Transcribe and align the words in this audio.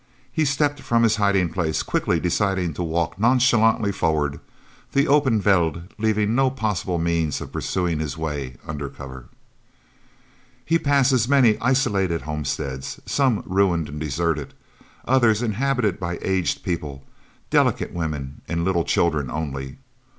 He 0.31 0.45
stepped 0.45 0.79
from 0.81 1.03
his 1.03 1.17
hiding 1.17 1.49
place, 1.51 1.83
quickly 1.83 2.19
deciding 2.19 2.73
to 2.73 2.81
walk 2.81 3.19
nonchalantly 3.19 3.91
forward, 3.91 4.39
the 4.93 5.07
open 5.07 5.39
veld 5.39 5.93
leaving 5.99 6.33
no 6.33 6.49
possible 6.49 6.97
means 6.97 7.39
of 7.39 7.51
pursuing 7.51 7.99
his 7.99 8.17
way 8.17 8.57
under 8.65 8.89
cover. 8.89 9.25
He 10.65 10.79
passes 10.79 11.29
many 11.29 11.55
isolated 11.59 12.23
homesteads, 12.23 12.99
some 13.05 13.43
ruined 13.45 13.89
and 13.89 13.99
deserted, 13.99 14.55
others 15.05 15.43
inhabited 15.43 15.99
by 15.99 16.17
aged 16.23 16.63
people, 16.63 17.03
delicate 17.51 17.93
women, 17.93 18.41
and 18.47 18.65
little 18.65 18.83
children 18.85 19.29
only. 19.29 19.77